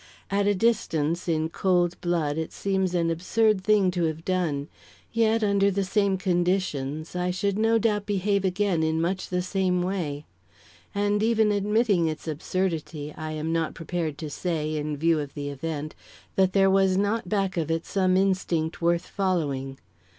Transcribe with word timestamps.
At 0.31 0.47
a 0.47 0.55
distance, 0.55 1.27
in 1.27 1.49
cold 1.49 1.95
blood, 2.01 2.35
it 2.35 2.51
seems 2.51 2.95
an 2.95 3.11
absurd 3.11 3.63
thing 3.63 3.91
to 3.91 4.05
have 4.05 4.25
done; 4.25 4.67
yet, 5.13 5.43
under 5.43 5.69
the 5.69 5.83
same 5.83 6.17
conditions, 6.17 7.15
I 7.15 7.29
should 7.29 7.59
no 7.59 7.77
doubt 7.77 8.07
behave 8.07 8.43
again 8.43 8.81
in 8.81 8.99
much 8.99 9.29
the 9.29 9.43
same 9.43 9.83
way. 9.83 10.25
And 10.95 11.21
even 11.21 11.51
admitting 11.51 12.07
its 12.07 12.27
absurdity, 12.27 13.13
I 13.15 13.33
am 13.33 13.53
not 13.53 13.75
prepared 13.75 14.17
to 14.17 14.29
say, 14.31 14.75
in 14.75 14.97
view 14.97 15.19
of 15.19 15.35
the 15.35 15.49
event, 15.49 15.93
that 16.35 16.53
there 16.53 16.71
was 16.71 16.97
not 16.97 17.29
back 17.29 17.55
of 17.55 17.69
it 17.69 17.85
some 17.85 18.17
instinct 18.17 18.81
worth 18.81 19.05
following. 19.05 19.77